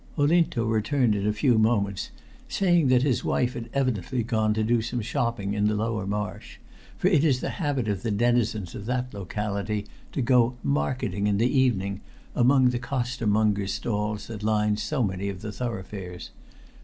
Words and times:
Olinto 0.17 0.65
returned 0.65 1.13
in 1.13 1.27
a 1.27 1.31
few 1.31 1.59
moments, 1.59 2.09
saying 2.49 2.87
that 2.87 3.03
his 3.03 3.23
wife 3.23 3.53
had 3.53 3.69
evidently 3.71 4.23
gone 4.23 4.51
to 4.55 4.63
do 4.63 4.81
some 4.81 4.99
shopping 4.99 5.53
in 5.53 5.67
the 5.67 5.75
Lower 5.75 6.07
Marsh, 6.07 6.57
for 6.97 7.07
it 7.07 7.23
is 7.23 7.39
the 7.39 7.51
habit 7.61 7.87
of 7.87 8.01
the 8.01 8.09
denizens 8.09 8.73
of 8.73 8.87
that 8.87 9.13
locality 9.13 9.85
to 10.11 10.23
go 10.23 10.55
"marketing" 10.63 11.27
in 11.27 11.37
the 11.37 11.45
evening 11.55 12.01
among 12.35 12.71
the 12.71 12.79
costermongers' 12.79 13.73
stalls 13.75 14.25
that 14.25 14.41
line 14.41 14.75
so 14.75 15.03
many 15.03 15.29
of 15.29 15.41
the 15.43 15.51
thoroughfares. 15.51 16.31